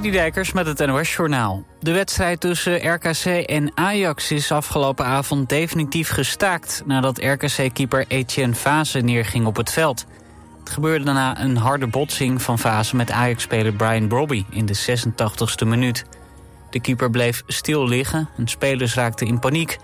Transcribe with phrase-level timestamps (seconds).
[0.00, 1.64] Dijkers met het NOS-journaal.
[1.80, 6.82] De wedstrijd tussen RKC en Ajax is afgelopen avond definitief gestaakt...
[6.86, 10.06] nadat RKC-keeper Etienne Fase neerging op het veld.
[10.60, 15.66] Het gebeurde daarna een harde botsing van Fase met Ajax-speler Brian Brobby in de 86e
[15.66, 16.04] minuut.
[16.70, 19.78] De keeper bleef stil liggen en spelers raakten in paniek.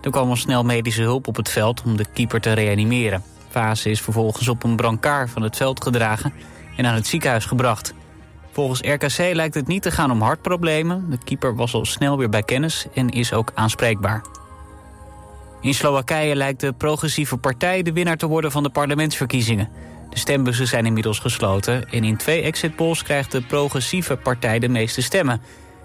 [0.00, 3.22] Er kwam al snel medische hulp op het veld om de keeper te reanimeren.
[3.50, 6.32] Fase is vervolgens op een brancard van het veld gedragen
[6.76, 7.94] en aan het ziekenhuis gebracht...
[8.52, 11.10] Volgens RKC lijkt het niet te gaan om hartproblemen.
[11.10, 14.24] De keeper was al snel weer bij kennis en is ook aanspreekbaar.
[15.60, 19.68] In Slowakije lijkt de progressieve partij de winnaar te worden van de parlementsverkiezingen.
[20.10, 24.68] De stembussen zijn inmiddels gesloten en in twee exit polls krijgt de progressieve partij de
[24.68, 25.40] meeste stemmen.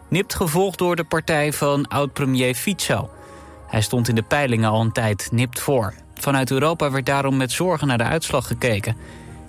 [0.10, 3.10] Nipt gevolgd door de partij van oud-premier Fico.
[3.68, 5.94] Hij stond in de peilingen al een tijd nipt voor.
[6.14, 8.96] Vanuit Europa werd daarom met zorgen naar de uitslag gekeken.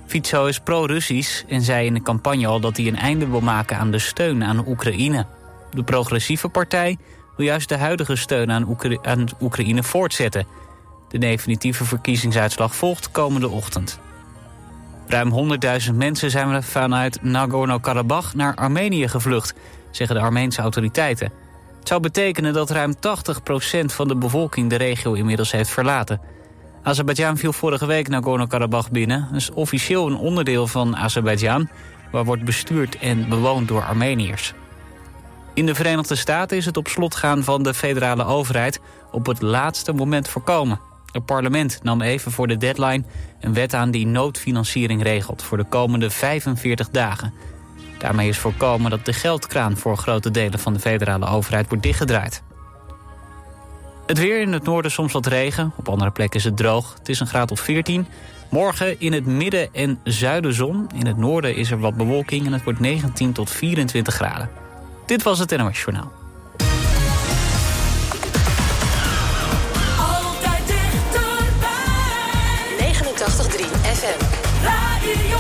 [0.08, 3.78] Fico is pro-Russisch en zei in de campagne al dat hij een einde wil maken
[3.78, 5.26] aan de steun aan Oekraïne.
[5.70, 6.96] De progressieve partij
[7.36, 10.46] wil juist de huidige steun aan, aan Oekraïne voortzetten.
[11.08, 14.00] De definitieve verkiezingsuitslag volgt komende ochtend.
[15.06, 19.54] Ruim 100.000 mensen zijn vanuit Nagorno-Karabakh naar Armenië gevlucht,
[19.90, 21.32] zeggen de Armeense autoriteiten.
[21.78, 22.98] Het zou betekenen dat ruim 80%
[23.84, 26.20] van de bevolking de regio inmiddels heeft verlaten.
[26.82, 29.28] Azerbeidzjan viel vorige week Nagorno-Karabakh binnen.
[29.32, 31.68] Is officieel een onderdeel van Azerbeidzjan...
[32.10, 34.54] waar wordt bestuurd en bewoond door Armeniërs.
[35.54, 38.80] In de Verenigde Staten is het op slot gaan van de federale overheid...
[39.10, 40.80] op het laatste moment voorkomen.
[41.12, 43.04] Het parlement nam even voor de deadline
[43.40, 45.42] een wet aan die noodfinanciering regelt...
[45.42, 47.32] voor de komende 45 dagen.
[47.98, 52.42] Daarmee is voorkomen dat de geldkraan voor grote delen van de federale overheid wordt dichtgedraaid.
[54.08, 55.72] Het weer in het noorden soms wat regen.
[55.76, 56.94] Op andere plekken is het droog.
[56.98, 58.06] Het is een graad of 14.
[58.50, 60.86] Morgen in het midden en zuiden zon.
[60.94, 64.50] In het noorden is er wat bewolking en het wordt 19 tot 24 graden.
[65.06, 66.12] Dit was het NOS Journaal.
[69.98, 71.72] Altijd dichterbij.
[72.78, 74.24] 89.3 FM.
[74.64, 75.36] Radio.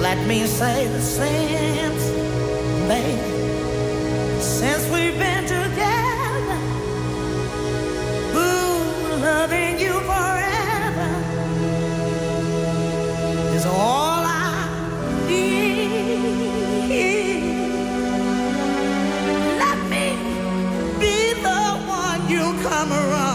[0.00, 2.15] Let me say the same
[4.40, 6.58] since we've been together.
[8.34, 11.10] Ooh, loving you forever
[13.56, 14.68] is all I
[15.28, 16.20] need.
[19.62, 20.06] Let me
[21.00, 23.25] be the one you come running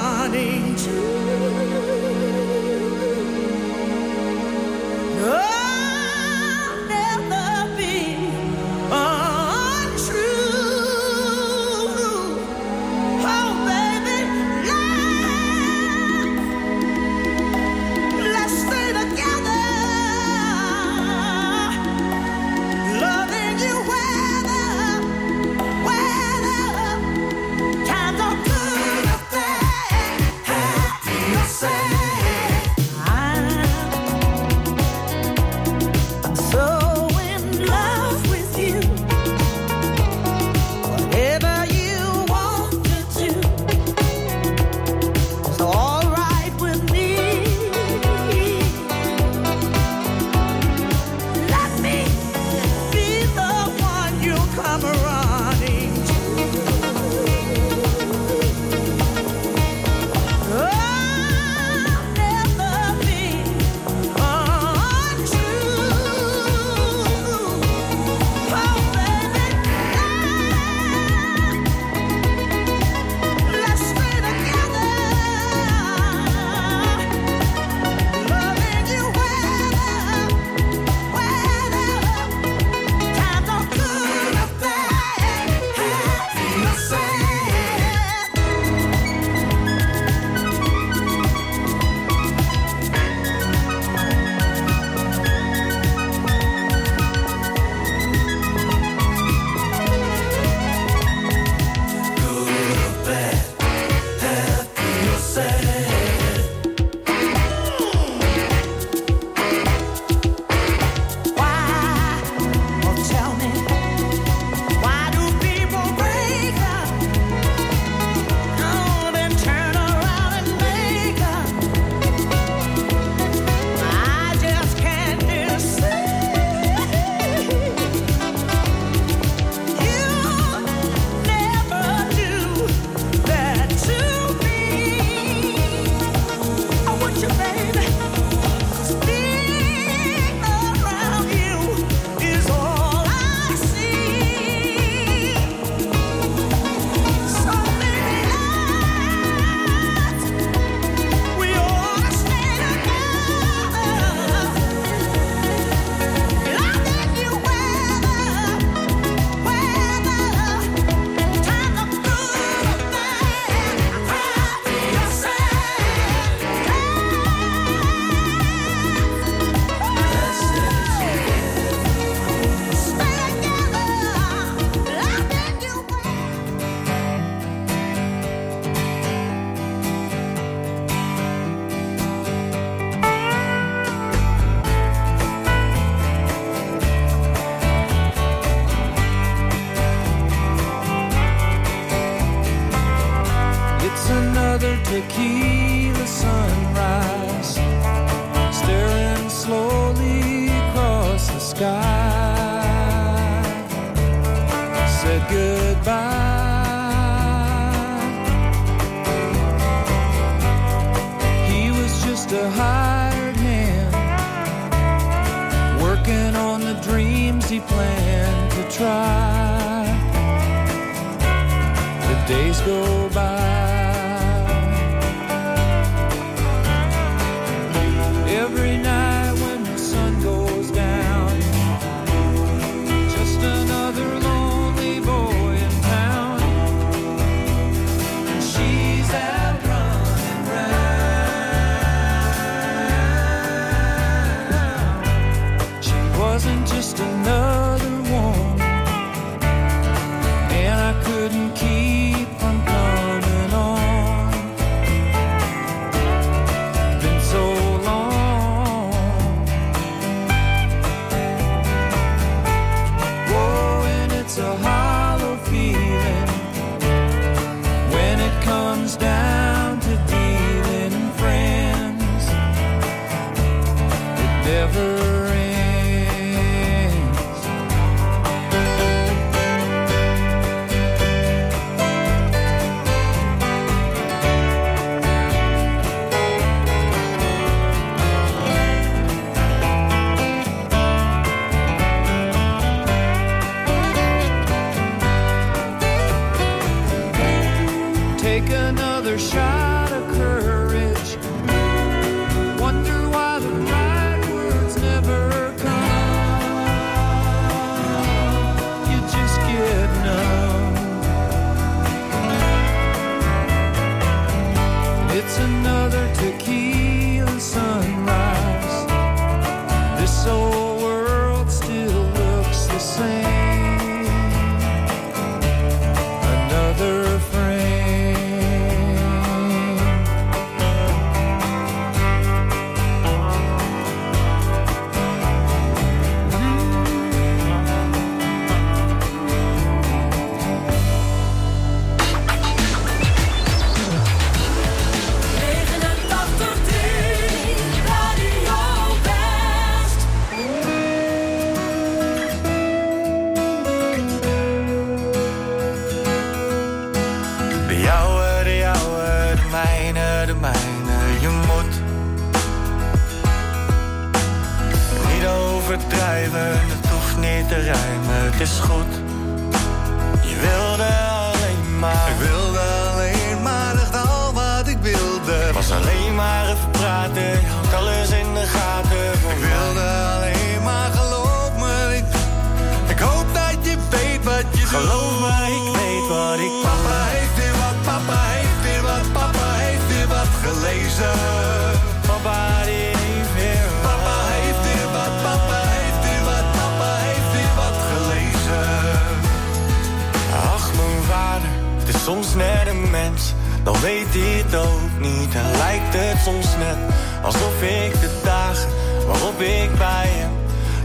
[401.94, 403.34] is soms net een mens,
[403.64, 405.36] dan weet hij het ook niet.
[405.36, 406.78] En lijkt het soms net
[407.24, 408.70] alsof ik de dagen
[409.08, 410.32] waarop ik bij hem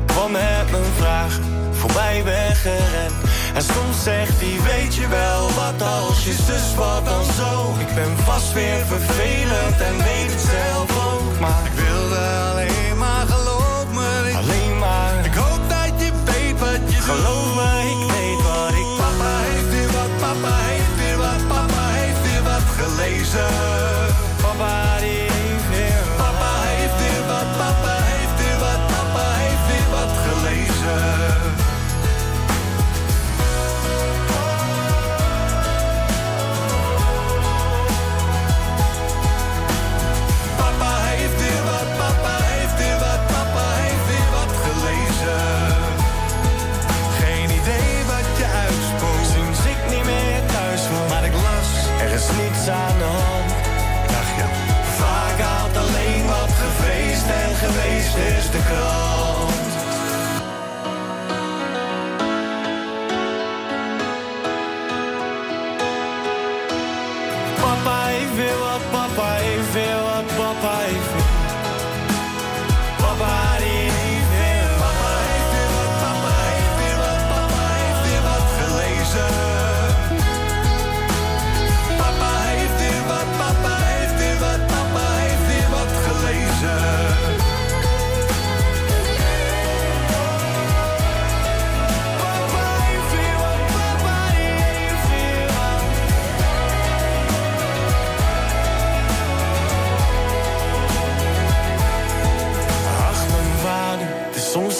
[0.07, 3.15] kwam met mijn vragen voorbij weggerend.
[3.55, 7.75] En soms zegt hij: Weet je wel wat als je zus wat dan zo?
[7.79, 11.41] Ik ben vast weer vervelend en weet het zelf ook.
[11.41, 12.21] Maar ik wilde
[12.51, 14.33] alleen maar geloof me.
[14.37, 15.25] Alleen maar.
[15.25, 17.75] Ik hoop dat je weet wat je geloof me.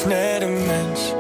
[0.07, 1.13] Net een mens.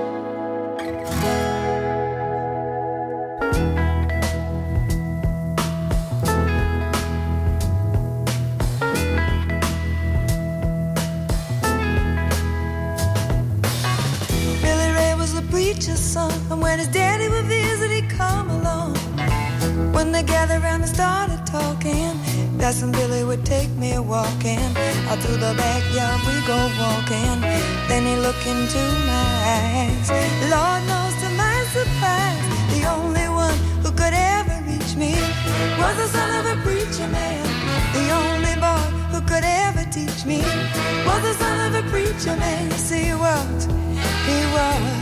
[14.63, 18.97] Billy Ray was the preacher's son, and when his daddy would visit, he'd come along.
[19.93, 21.36] When they gathered around and started
[22.67, 24.59] when Billy would take me walking.
[25.07, 27.41] Out through the backyard we go walking.
[27.87, 29.31] Then he looked into my
[29.63, 30.11] eyes.
[30.51, 32.43] Lord knows to my surprise,
[32.75, 35.15] the only one who could ever reach me
[35.79, 37.47] was the son of a preacher man.
[37.95, 40.43] The only boy who could ever teach me
[41.07, 42.69] was the son of a preacher man.
[42.71, 43.67] Yes, he was.
[44.27, 44.96] He was.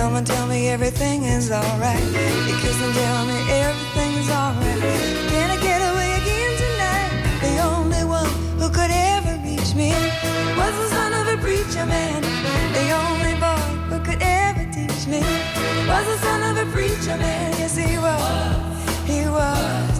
[0.00, 2.02] Come and tell me everything is alright.
[2.46, 4.80] He kiss and tell me everything's alright.
[5.32, 7.12] Can I get away again tonight?
[7.46, 8.30] The only one
[8.60, 9.92] who could ever reach me
[10.60, 12.22] was the son of a preacher man.
[12.78, 15.20] The only boy who could ever teach me
[15.90, 17.52] was the son of a preacher man.
[17.60, 18.24] Yes, he was.
[19.04, 19.99] He was.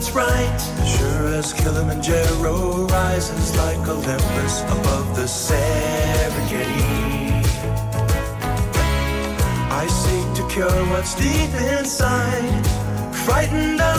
[0.00, 0.60] it's right.
[0.86, 6.64] Sure as Kilimanjaro rises like Olympus above the Serengeti.
[9.70, 12.66] I seek to cure what's deep inside,
[13.26, 13.89] frightened.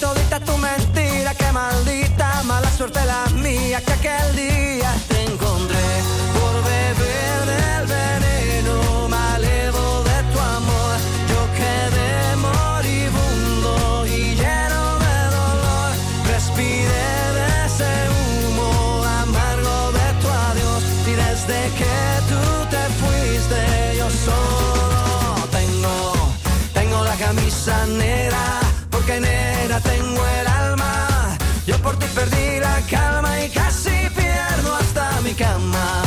[0.00, 5.73] todita tu mentira, qué maldita, mala suerte la mía, que aquel día te encontré.
[32.14, 36.02] perdí la calma y casi pierdo hasta mi cama.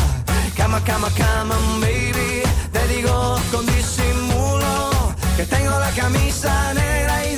[0.55, 2.43] Cama, cama, cama, baby.
[2.71, 7.36] Te digo con disimulo que tengo la camisa negra y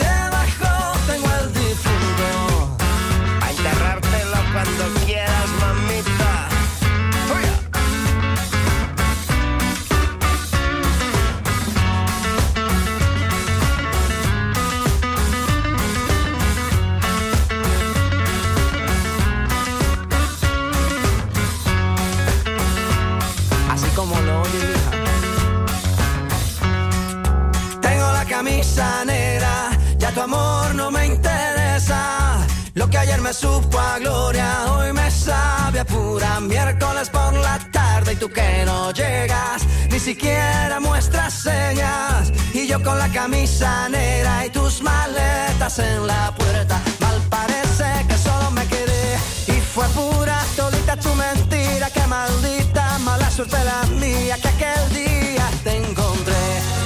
[33.29, 38.27] me supo a gloria, hoy me sabe a pura miércoles por la tarde y tú
[38.27, 39.61] que no llegas,
[39.91, 42.31] ni siquiera muestras señas.
[42.55, 48.17] Y yo con la camisa negra y tus maletas en la puerta, mal parece que
[48.17, 54.37] solo me quedé y fue pura todita tu mentira, que maldita mala suerte la mía
[54.41, 56.78] que aquel día te encontré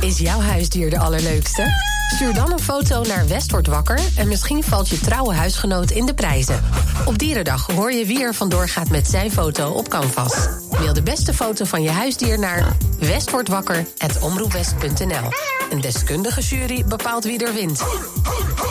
[0.00, 1.95] Is jouw huisdier de allerleukste?
[2.16, 6.06] Stuur dan een foto naar West wordt wakker en misschien valt je trouwe huisgenoot in
[6.06, 6.62] de prijzen.
[7.04, 10.48] Op Dierendag hoor je wie er vandoor gaat met zijn foto op Canvas.
[10.70, 15.30] Mail de beste foto van je huisdier naar westwordwakker.omroepwest.nl.
[15.70, 17.78] Een deskundige jury bepaalt wie er wint.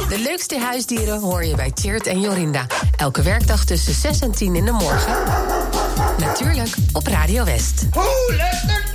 [0.09, 2.65] De leukste huisdieren hoor je bij Tjeerd en Jorinda.
[2.97, 5.13] Elke werkdag tussen 6 en 10 in de morgen.
[6.17, 7.87] Natuurlijk op Radio West.
[7.89, 8.94] Who let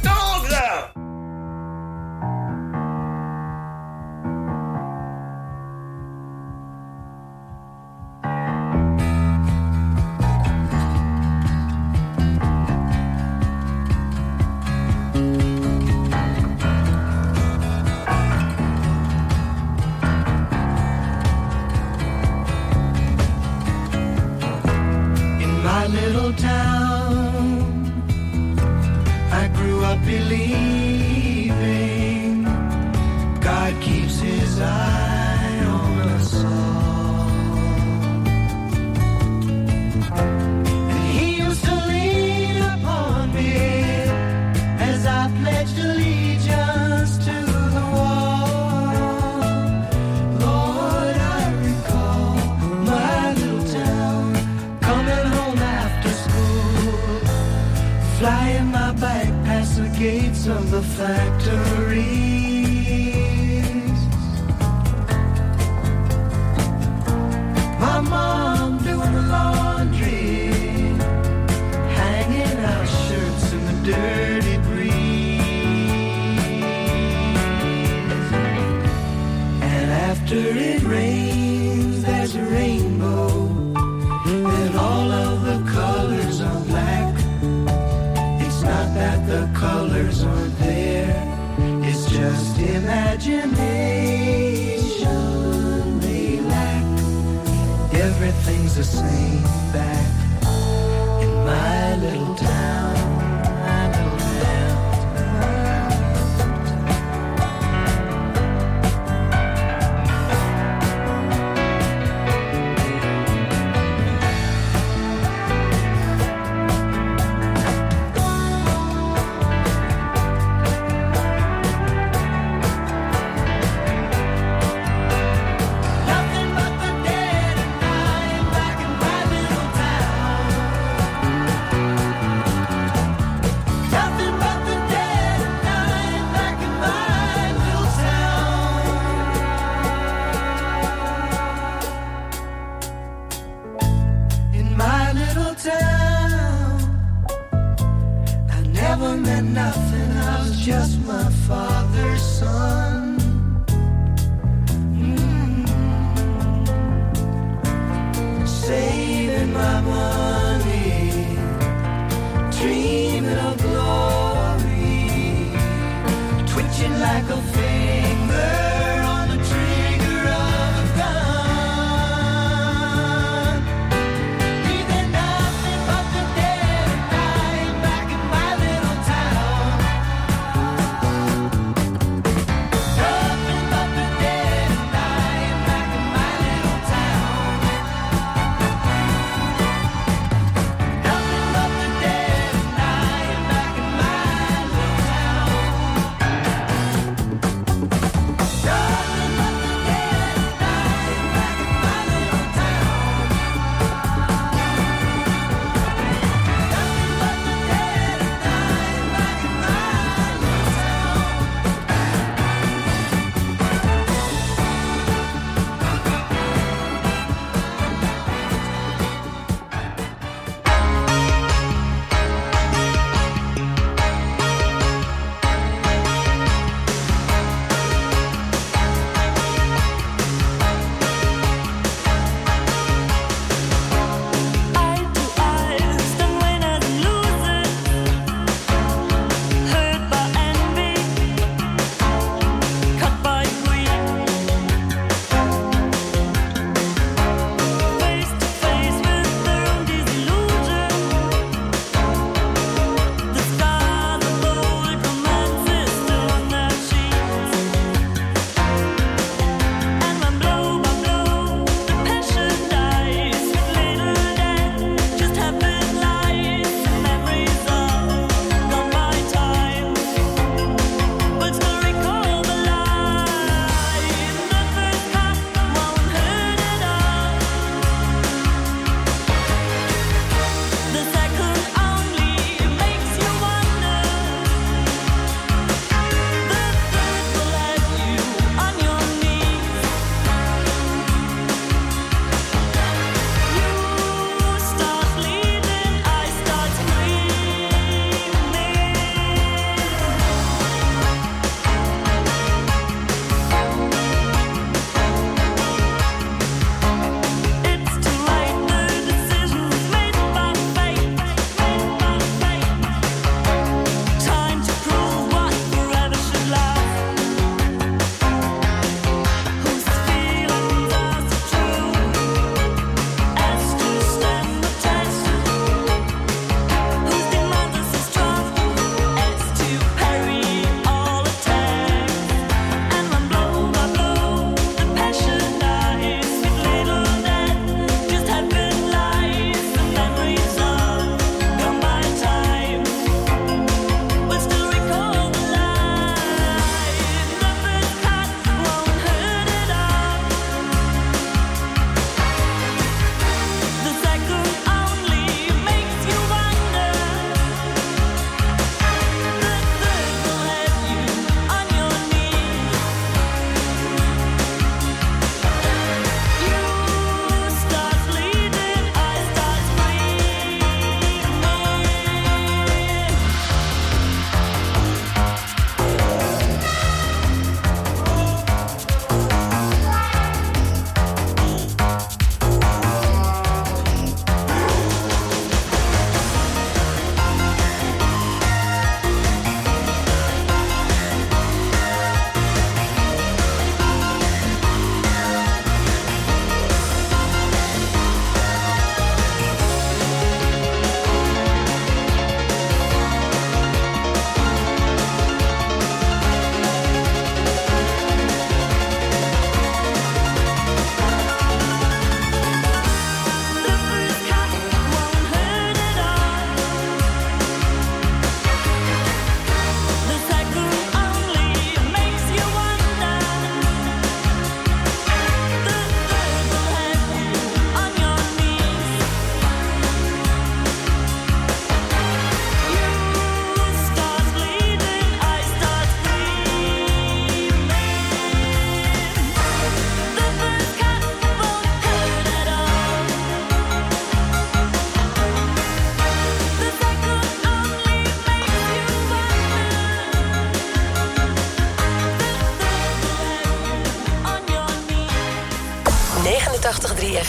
[149.54, 152.89] nothing, I was just my father's son.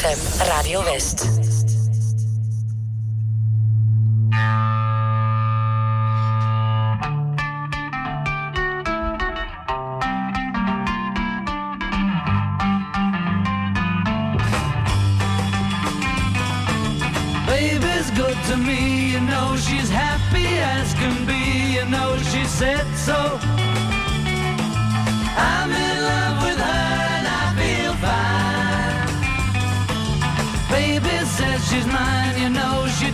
[0.01, 1.40] FM Radio West.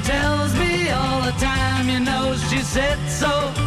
[0.08, 3.67] Tells me all the time, you know she said so.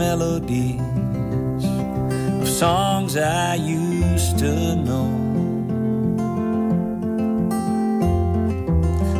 [0.00, 0.80] melodies
[2.40, 5.10] of songs I used to know.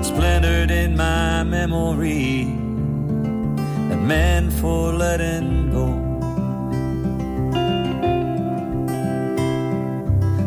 [0.02, 2.44] Splintered in my memory,
[3.90, 5.88] that meant for letting go.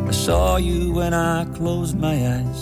[0.08, 2.62] I saw you when I closed my eyes.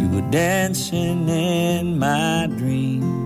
[0.00, 3.25] You were dancing in my dream.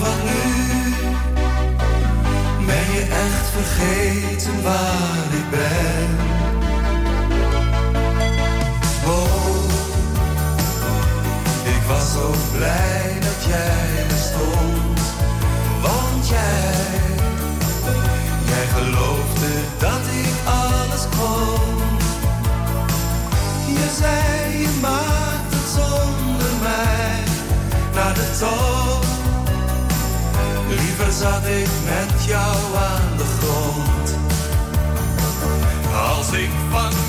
[0.00, 0.92] Maar nu?
[2.66, 6.08] Ben je echt vergeten waar ik ben?
[9.06, 9.64] Oh,
[11.64, 15.00] ik was zo blij dat jij er stond.
[15.82, 16.74] Want jij,
[18.44, 21.88] jij geloofde dat ik alles kon.
[23.74, 27.22] Je zei je maakt het zonder mij
[27.94, 28.73] naar de toon
[31.24, 34.16] zat ik met jou aan de grond.
[36.08, 37.03] Als ik van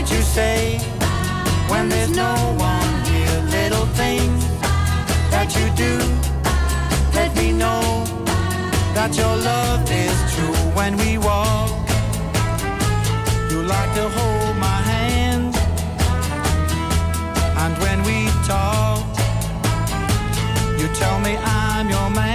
[0.00, 0.78] might you say
[1.66, 3.40] when there's no one here?
[3.58, 4.42] Little things
[5.32, 5.94] that you do,
[7.18, 8.04] let me know
[8.94, 11.70] that your love is true when we walk.
[13.50, 15.52] You like to hold my hand,
[17.62, 19.02] and when we talk,
[20.78, 22.27] you tell me I'm your man.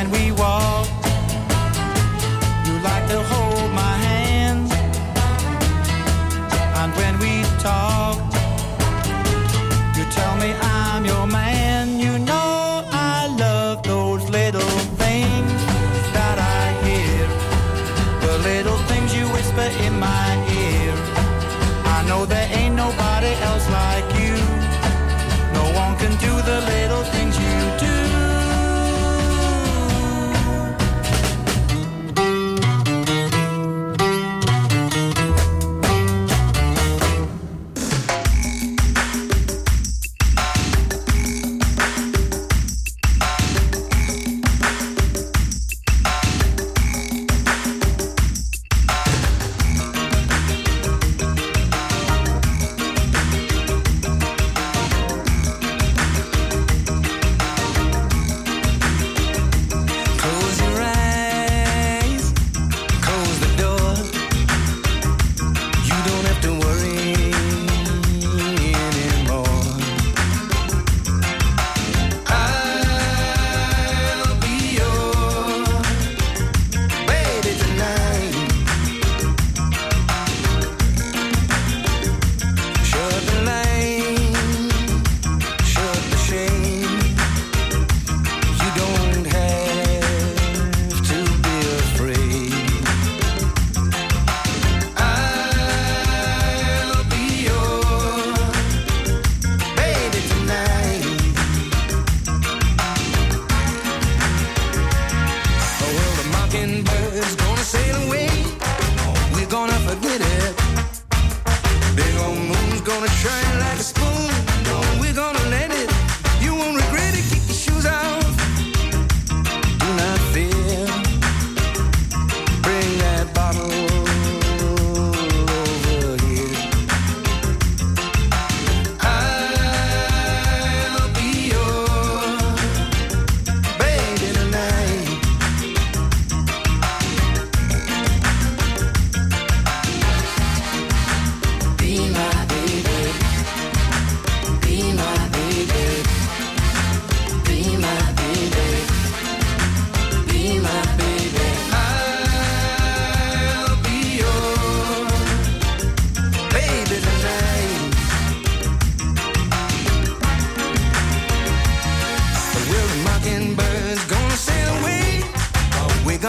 [0.00, 0.39] when we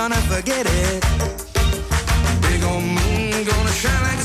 [0.02, 1.04] gonna forget it.
[2.42, 4.21] Big old moon gonna shine like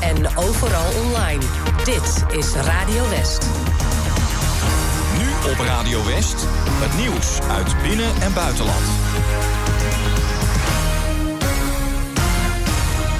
[0.00, 1.44] en overal online.
[1.84, 2.54] Dit is